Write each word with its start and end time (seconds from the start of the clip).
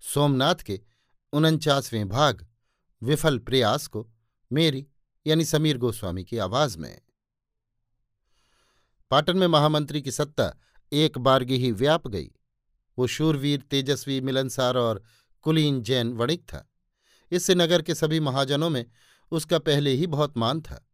सोमनाथ 0.00 0.54
के 0.54 0.80
उनचासवें 1.32 2.08
भाग, 2.08 2.46
विफल 3.02 3.38
प्रयास 3.38 3.86
को 3.86 4.10
मेरी, 4.52 4.86
यानी 5.26 5.44
समीर 5.44 5.78
गोस्वामी 5.78 6.24
की 6.24 6.38
आवाज़ 6.38 6.78
में। 6.78 7.00
पाटन 9.10 9.36
में 9.36 9.46
महामंत्री 9.46 10.02
की 10.02 10.10
सत्ता 10.10 10.58
एक 10.92 11.18
बारगी 11.18 11.56
ही 11.56 11.72
व्याप 11.72 12.08
गई। 12.08 12.32
वो 12.98 13.06
शूरवीर, 13.06 13.60
तेजस्वी, 13.60 14.20
मिलनसार 14.20 14.76
और 14.76 15.02
कुलीन 15.42 15.82
जैन 15.82 16.12
वणिक 16.12 16.42
था। 16.42 16.70
इससे 17.30 17.54
नगर 17.54 17.82
के 17.82 17.94
सभी 17.94 18.20
महाजनों 18.20 18.70
में 18.70 18.86
उसका 19.30 19.58
पहले 19.58 19.90
ही 19.90 20.06
बहुत 20.06 20.36
मान 20.36 20.60
था। 20.60 20.88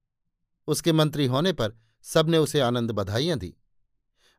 उसके 0.66 0.92
मंत्री 0.92 1.26
होने 1.26 1.52
पर 1.52 1.72
सबने 2.02 2.38
उसे 2.38 2.60
आनंद 2.60 2.90
बधाइयाँ 2.90 3.38
दी। 3.38 3.56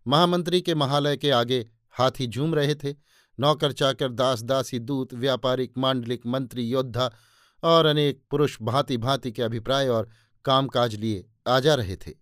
महामंत्री 0.08 0.62
के 0.62 0.76
महालय 0.76 1.18
के 1.18 1.32
आगे 1.32 1.70
हाथी 1.90 2.28
झूम 2.28 2.56
रहे 2.56 2.76
थे। 2.76 2.96
नौकर 3.40 3.72
चाकर, 3.72 4.12
दास 4.12 4.42
दासी, 4.42 4.80
दूत, 4.80 5.14
व्यापारिक, 5.14 5.78
मांडलिक, 5.78 6.26
मंत्री, 6.26 6.70
योद्धा 6.70 7.16
और 7.64 7.86
अनेक 7.86 8.24
पुरुष 8.32 8.58
भांति 8.62 8.98
भांति 8.98 9.32
के 9.32 9.44
अभिप्राय 9.44 9.88
और 9.88 10.10
कामकाज 10.46 10.96
लिए 10.96 11.30
आ 11.48 11.60
जा 11.60 11.76
रहे 11.76 11.96
थे। 11.96 12.14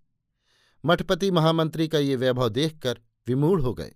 मठपति 0.86 1.32
महामंत्री 1.32 1.88
का 1.88 2.00
ये 2.00 2.16
वैभव 2.16 2.50
देखकर 2.50 3.00
विमूढ़ 3.28 3.62
हो 3.62 3.74
गए। 3.74 3.96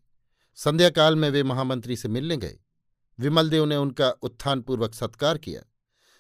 संध्याकाल 0.56 1.16
में 1.16 1.30
वे 1.30 1.44
महामंत्री 1.44 1.96
से 1.96 2.08
मिलने 2.08 2.38
गए। 2.38 2.60
विमलदेव 3.20 3.66
ने 3.66 3.76
उनका 3.76 4.10
उत्थानपूर्वक 4.10 4.94
सत्कार 4.94 5.38
किया। 5.38 5.62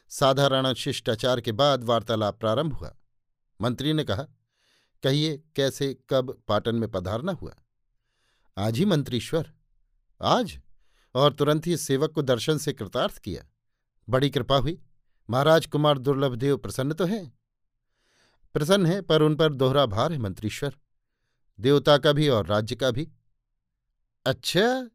साधारण 0.09 0.73
शिष्टाचार 0.73 1.41
के 1.41 1.51
बाद 1.51 1.83
वार्तालाप 1.83 2.39
प्रारंभ 2.39 2.73
हुआ। 2.73 2.95
मंत्री 3.61 3.93
ने 3.93 4.03
कहा, 4.03 4.23
कहिए, 5.03 5.43
कैसे, 5.55 5.97
कब, 6.09 6.41
पाटन 6.47 6.75
में 6.75 6.91
पधारना 6.91 7.31
हुआ? 7.31 7.55
आज 8.57 8.77
ही, 8.77 8.85
मंत्रीश्वर। 8.85 9.53
आज? 10.21 10.59
और 11.15 11.33
तुरंत 11.33 11.67
ही 11.67 11.77
सेवक 11.77 12.11
को 12.11 12.21
दर्शन 12.21 12.57
से 12.57 12.73
कृतार्थ 12.73 13.17
किया। 13.17 13.43
बड़ी 14.09 14.29
कृपा 14.29 14.57
हुई। 14.57 14.81
महाराज 15.29 15.65
कुमार 15.65 15.97
दुर्लभदेव 15.97 16.57
प्रसन्न 16.57 16.93
तो 16.93 17.05
हैं? 17.05 17.39
प्रसन्न 18.53 18.85
है, 18.85 19.01
पर 19.01 19.21
उन 19.21 19.35
पर 19.35 19.53
दोहरा 19.53 19.85
भार 19.85 20.13
है 20.13 20.17
मंत्रीश्वर। 20.17 20.75
देवता 21.59 21.97
का 21.97 22.11
भी 22.11 22.27
और 22.27 22.45
राज्य 22.45 22.75
का 22.75 22.91
भी। 22.91 23.11
अच्छा। 24.25 24.89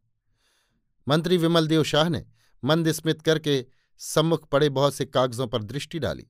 मंत्री 1.09 1.37
विमल 1.37 1.67
देव 1.67 1.85
शाह 1.85 2.09
ने 2.09 2.27
मंद 2.65 2.93
स्मित 2.93 3.23
करके 3.23 3.67
सम्मुख 3.99 4.49
पड़े 4.49 4.69
बहुत 4.69 4.95
से 4.95 5.05
कागजों 5.05 5.47
पर 5.47 5.63
दृष्टि 5.63 5.99
डाली। 5.99 6.27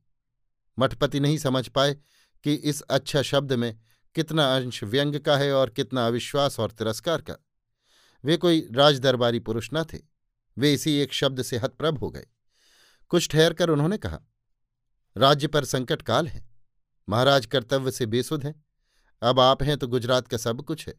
मठपति 0.78 1.20
नहीं 1.20 1.38
समझ 1.38 1.68
पाए 1.68 1.96
कि 2.44 2.54
इस 2.54 2.80
अच्छा 2.80 3.22
शब्द 3.22 3.52
में 3.52 3.78
कितना 4.14 4.56
अंश 4.56 4.84
व्यंग 4.84 5.20
का 5.20 5.36
है 5.36 5.52
और 5.52 5.70
कितना 5.70 6.06
अविश्वास 6.06 6.60
और 6.60 6.70
तिरस्कार 6.70 7.20
का। 7.20 7.36
वे 8.24 8.36
कोई 8.36 8.66
राजदरबारी 8.72 9.38
पुरुष 9.38 9.68
न 9.74 9.84
थे। 9.84 9.98
वे 10.56 10.72
इसी 10.74 10.96
एक 10.98 11.12
शब्द 11.12 11.42
से 11.42 11.58
हतप्रभ 11.58 11.98
हो 11.98 12.10
गए। 12.10 12.26
कुछ 13.10 13.28
ठहरकर 13.28 13.70
उन्होंने 13.70 13.98
कहा, 13.98 14.20
राज्य 15.16 15.46
पर 15.46 15.64
संकट 15.64 16.02
काल 16.02 16.28
है। 16.28 16.44
महाराज 17.08 17.46
कर्तव्य 17.46 17.90
से 17.90 18.06
बेसुध 18.06 18.44
हैं। 18.44 18.64
अब 19.22 19.40
आप 19.40 19.62
हैं 19.62 19.76
तो 19.78 19.88
गुजरात 19.88 20.28
का 20.28 20.36
सब 20.36 20.62
कुछ 20.62 20.86
है। 20.88 20.94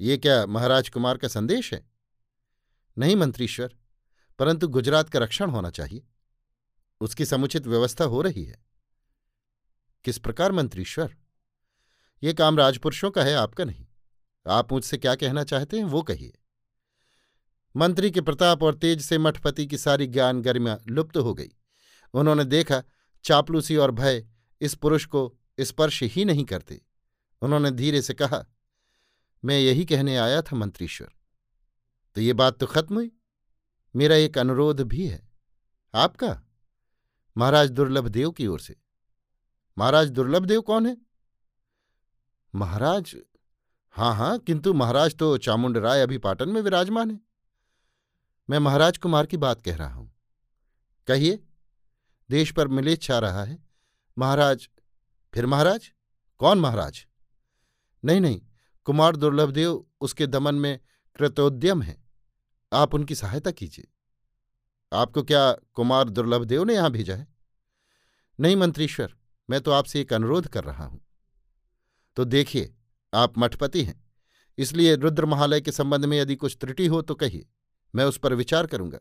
ये 0.00 0.16
क्या 0.18 0.44
महाराज 0.46 0.88
कुमार 0.88 1.16
का 1.16 1.28
संदेश 1.28 1.72
है? 1.74 1.84
नहीं 2.96 3.16
मंत्रीश्वर, 3.16 3.74
परंतु 4.38 4.68
गुजरात 4.68 5.08
का 5.08 5.18
रक्षण 5.18 5.50
होना 5.50 5.70
चाहिए। 5.70 6.06
उसकी 7.00 7.24
समुचित 7.24 7.66
व्यवस्था 7.66 8.04
हो 8.04 8.22
रही 8.22 8.44
है। 8.44 8.64
किस 10.04 10.18
प्रकार 10.18 10.52
मंत्रीश्वर? 10.52 11.16
ये 12.22 12.32
काम 12.34 12.58
राजपुरुषों 12.58 13.10
का 13.10 13.24
है, 13.24 13.34
आपका 13.34 13.64
नहीं। 13.64 13.86
आप 14.46 14.72
मुझसे 14.72 14.98
क्या 14.98 15.14
कहना 15.14 15.44
चाहते 15.44 15.76
हैं, 15.76 15.84
वो 15.84 16.02
कहिए। 16.02 16.38
मंत्री 17.76 18.10
के 18.10 18.20
प्रताप 18.20 18.62
और 18.62 18.74
तेज 18.74 19.00
से 19.00 19.18
मठपति 19.18 19.66
की 19.66 19.78
सारी 19.78 20.06
ज्ञान 20.06 20.42
गरिमा 20.42 20.78
लुप्त 20.88 21.16
हो 21.16 21.34
गई। 21.34 21.50
उन्होंने 22.14 22.44
देखा, 22.44 22.82
चापलूसी 23.24 23.76
और 23.76 23.90
भय 23.90 24.26
इस 24.60 24.74
पुरुष 24.74 25.06
को 25.06 25.38
स्पर्श 25.60 26.02
ही 26.02 26.24
नहीं 26.24 26.44
करते। 26.44 26.82
उन्होंने 27.42 27.70
धीरे 27.70 28.02
से 28.02 28.14
कहा, 28.14 28.46
मैं 29.44 29.60
यही 29.60 29.84
कहने 29.84 30.16
आया 30.16 30.42
था, 30.42 30.56
मंत्रीश्वर। 30.56 31.12
तो 32.14 32.20
ये 32.20 32.32
बात 32.32 32.58
तो 32.58 32.66
खत्म 32.66 32.94
हुई। 32.94 33.12
मेरा 33.96 34.14
एक 34.14 34.38
अनुरोध 34.38 34.80
भी 34.80 35.06
है। 35.06 35.28
आपका? 35.94 36.42
महाराज 37.36 37.70
दुर्लभ 37.70 38.08
देव 38.08 38.30
की 38.30 38.46
ओर 38.46 38.60
से। 38.60 38.76
महाराज 39.78 40.10
दुर्लभ 40.10 40.44
देव 40.44 40.60
कौन 40.60 40.86
है? 40.86 40.96
महाराज 42.54 43.16
हाँ 43.96 44.14
हाँ 44.14 44.38
किंतु 44.38 44.72
महाराज 44.72 45.14
तो 45.14 45.36
चामुंड 45.38 45.76
राय 45.76 46.00
अभी 46.00 46.18
पाटन 46.18 46.48
में 46.48 46.60
विराजमान 46.60 47.10
है। 47.10 47.20
मैं 48.48 48.58
महाराज 48.58 48.98
कुमार 48.98 49.26
की 49.26 49.36
बात 49.36 49.62
कह 49.62 49.76
रहा 49.76 49.94
हूँ। 49.94 50.10
कहिए, 51.08 51.38
देश 52.30 52.52
पर 52.52 52.68
मिले 52.68 52.96
छा 52.96 53.18
रहा 53.18 53.44
है। 53.44 53.58
महाराज, 54.16 54.68
फिर 55.34 55.46
महाराज? 55.46 55.90
कौन 56.40 56.60
महाराज? 56.60 57.04
नहीं 58.04 58.20
नहीं, 58.20 58.40
कुमार 58.86 59.16
दुर्लभदेव 59.16 59.84
उसके 60.00 60.26
दमन 60.26 60.54
में 60.54 60.78
कृतोद्यम 61.16 61.82
है। 61.82 61.96
आप 62.72 62.94
उनकी 62.94 63.14
सहायता 63.14 63.50
कीजिए। 63.50 63.88
आपको 64.92 65.22
क्या 65.22 65.52
कुमार 65.74 66.08
दुर्लभदेव 66.08 66.64
ने 66.64 66.74
यहाँ 66.74 66.90
भेजा 66.90 67.14
है? 67.14 67.26
नहीं 68.38 68.56
मंत्रीश्वर, 68.56 69.14
मैं 69.48 69.60
तो 69.60 69.70
आपसे 69.70 70.00
एक 70.00 70.12
अनुरोध 70.12 70.46
कर 70.48 70.64
रहा 70.64 70.84
हूँ। 70.84 71.00
तो 72.16 72.24
देखिए 72.24 72.74
आप 73.14 73.38
मठपति 73.38 73.84
हैं। 73.84 74.10
इसलिए 74.58 74.96
रुद्र 74.96 75.24
महालय 75.24 75.60
के 75.60 75.72
संबंध 75.72 76.04
में 76.04 76.18
यदि 76.18 76.36
कुछ 76.36 76.56
त्रुटि 76.60 76.86
हो 76.86 77.02
तो 77.02 77.14
कहिए, 77.14 77.48
मैं 77.94 78.04
उस 78.04 78.18
पर 78.18 78.34
विचार 78.34 78.66
करूँगा। 78.66 78.98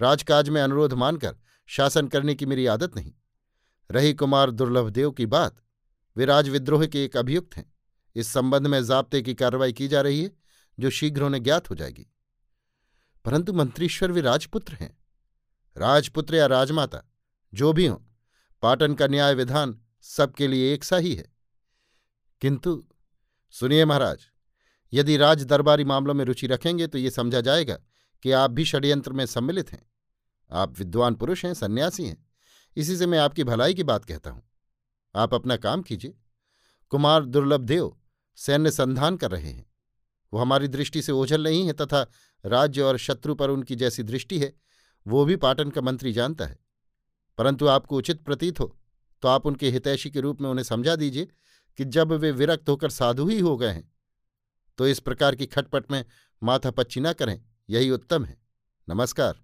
राजकाज 0.00 0.48
में 0.48 0.62
अनुरोध 0.62 0.92
मानकर 0.92 1.36
शासन 1.66 2.08
करने 2.08 2.34
की 2.34 2.46
मेरी 2.46 2.66
आदत 2.66 2.96
नहीं। 2.96 3.12
रही 3.90 4.14
कुमार 4.14 4.50
दुर्लभदेव 4.50 5.10
की 5.10 5.26
बात, 5.26 5.62
वे 6.16 6.24
राजविद्रोह 6.24 6.86
के 6.86 7.04
एक 7.04 7.16
अभियुक्त 7.16 7.56
हैं। 7.56 7.74
इस 8.14 8.26
संबंध 8.26 8.66
में 8.66 8.84
जाब्ते 8.84 9.22
की 9.22 9.34
कार्रवाई 9.34 9.72
की 9.72 9.88
जा 9.88 10.00
रही 10.00 10.22
है, 10.22 10.32
जो 10.80 10.90
शीघ्र 10.90 11.22
उन्हें 11.22 11.42
ज्ञात 11.42 11.70
हो 11.70 11.74
जाएगी। 11.74 12.06
परंतु 13.24 13.52
मंत्रीश्वर 13.52 14.12
वे 14.12 14.20
राजपुत्र 14.20 14.74
हैं। 14.74 14.98
राजपुत्र 15.76 16.34
या 16.34 16.46
राजमाता, 16.46 17.02
जो 17.54 17.72
भी 17.72 17.86
हों, 17.86 17.98
पाटन 18.62 18.94
का 18.94 19.06
न्याय 19.06 19.34
विधान 19.34 19.80
सबके 20.00 20.48
लिए 20.48 20.74
एक 20.74 20.84
सा 20.84 20.96
ही 20.96 21.14
है। 21.14 21.32
किंतु 22.40 22.84
सुनिए 23.54 23.84
महाराज, 23.84 24.18
यदि 24.92 25.16
राज 25.16 25.44
दरबारी 25.44 25.84
मामलों 25.84 26.14
में 26.14 26.24
रुचि 26.24 26.46
रखेंगे 26.46 26.86
तो 26.86 26.98
ये 26.98 27.10
समझा 27.10 27.40
जाएगा 27.40 27.74
कि 28.22 28.32
आप 28.32 28.50
भी 28.50 28.64
षड्यंत्र 28.64 29.12
में 29.12 29.24
सम्मिलित 29.26 29.72
हैं। 29.72 29.82
आप 30.50 30.78
विद्वान 30.78 31.14
पुरुष 31.14 31.44
हैं, 31.44 31.52
सन्यासी 31.54 32.04
हैं। 32.04 32.26
इसी 32.76 32.96
से 32.96 33.06
मैं 33.06 33.18
आपकी 33.18 33.44
भलाई 33.44 33.74
की 33.74 33.82
बात 33.82 34.04
कहता 34.04 34.30
हूँ। 34.30 34.42
आप 35.14 35.34
अपना 35.34 35.56
काम 35.56 35.82
कीजिए। 35.82 36.14
कुमार 36.92 37.24
दुर्लभ 37.24 37.60
देव 37.60 37.96
सैन्य 38.38 38.70
संधान 38.70 39.16
कर 39.16 39.30
रहे 39.30 39.50
हैं। 39.50 39.66
वो 40.32 40.40
हमारी 40.40 40.68
दृष्टि 40.68 41.02
से 41.02 41.12
ओझल 41.12 41.44
नहीं 41.44 41.66
है 41.66 41.72
तथा 41.72 42.06
राज्य 42.44 42.82
और 42.82 42.98
शत्रु 42.98 43.34
पर 43.34 43.50
उनकी 43.50 43.76
जैसी 43.76 44.02
दृष्टि 44.02 44.38
है, 44.38 44.52
वो 45.06 45.24
भी 45.24 45.36
पाटन 45.36 45.70
का 45.70 45.80
मंत्री 45.80 46.12
जानता 46.12 46.46
है। 46.46 46.58
परंतु 47.38 47.66
आपको 47.66 47.96
उचित 47.96 48.22
प्रतीत 48.22 48.60
हो 48.60 48.76
तो 49.22 49.28
आप 49.28 49.46
उनके 49.46 49.70
हितैषी 49.70 50.10
के 50.10 50.20
रूप 50.20 50.40
में 50.40 50.50
उन्हें 50.50 50.64
समझा 50.64 50.96
दीजिए 50.96 51.28
कि 51.78 51.84
जब 51.84 52.12
वे 52.12 52.30
विरक्त 52.30 52.68
होकर 52.68 52.90
साधु 52.90 53.28
ही 53.28 53.38
हो 53.40 53.56
गए 53.56 53.72
हैं 53.72 53.92
तो 54.78 54.86
इस 54.86 55.00
प्रकार 55.00 55.34
की 55.34 55.46
खटपट 55.46 55.90
में 55.90 56.04
माथा 56.42 56.70
पच्ची 56.70 57.00
ना 57.00 57.12
करें, 57.12 57.40
यही 57.70 57.90
उत्तम 57.90 58.24
है। 58.24 58.36
नमस्कार। 58.88 59.40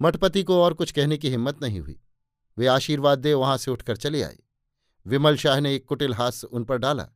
मठपति 0.00 0.42
को 0.42 0.60
और 0.62 0.74
कुछ 0.74 0.92
कहने 0.92 1.16
की 1.18 1.30
हिम्मत 1.30 1.62
नहीं 1.62 1.80
हुई। 1.80 1.98
वे 2.56 2.66
आशीर्वाद 2.66 3.18
दे 3.18 3.32
वहाँ 3.34 3.56
से 3.56 3.70
उठकर 3.70 3.96
चले 3.96 4.22
आए। 4.22 4.38
विमल 5.06 5.36
शाह 5.36 5.60
ने 5.60 5.74
एक 5.74 5.84
कुटिल 5.84 6.14
हास्य 6.14 6.46
उन 6.46 6.64
पर 6.64 6.78
डाला 6.78 7.08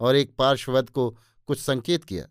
और 0.00 0.16
एक 0.16 0.34
पार्श्ववद 0.36 0.90
को 0.90 1.10
कुछ 1.48 1.60
संकेत 1.60 2.04
किया। 2.04 2.26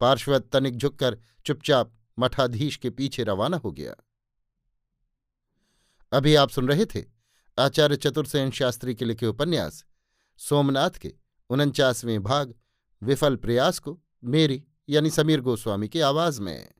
पार्श्वद 0.00 0.48
तनिक 0.52 0.76
झुककर 0.76 1.18
चुपचाप 1.46 1.92
मठाधीश 2.18 2.76
के 2.76 2.90
पीछे 2.90 3.24
रवाना 3.24 3.56
हो 3.56 3.72
गया। 3.72 3.94
अभी 6.12 6.34
आप 6.34 6.50
सुन 6.50 6.68
रहे 6.68 6.86
थे 6.86 7.04
आचार्य 7.58 7.96
चतुर्सेन 7.96 8.50
शास्त्री 8.50 8.94
के 8.94 9.04
लिखे 9.04 9.26
उपन्यास 9.26 9.84
सोमनाथ 10.38 10.90
के 10.90 11.14
उनचासवें 11.50 12.22
भाग 12.22 12.54
विफल 13.02 13.36
प्रयास 13.36 13.78
को 13.78 14.00
मेरी 14.24 14.64
यानी 14.88 15.10
समीर 15.10 15.40
गोस्वामी 15.40 15.88
की 15.88 16.00
आवाज़ 16.00 16.40
में। 16.40 16.72